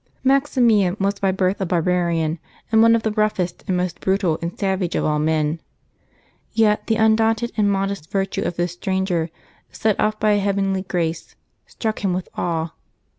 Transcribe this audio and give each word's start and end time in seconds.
Maximian 0.23 0.97
was 0.99 1.19
by 1.19 1.31
birth 1.31 1.61
a 1.61 1.65
barbarian, 1.67 2.39
and 2.71 2.81
one 2.81 2.95
of 2.95 3.03
the 3.03 3.11
roughest 3.11 3.63
and 3.67 3.77
most 3.77 4.01
brutal 4.01 4.39
and 4.41 4.57
savage 4.57 4.95
of 4.95 5.05
all 5.05 5.19
men. 5.19 5.61
Yet 6.53 6.87
the 6.87 6.95
undaunted 6.95 7.51
and 7.55 7.71
modest 7.71 8.09
virtue 8.09 8.41
of 8.41 8.55
this 8.55 8.73
stranger, 8.73 9.29
set 9.71 9.99
off 9.99 10.19
by 10.19 10.31
a 10.31 10.39
heavenly 10.39 10.81
grace, 10.81 11.35
struck 11.67 11.99
him 12.03 12.13
with 12.15 12.29
awe. 12.35 12.71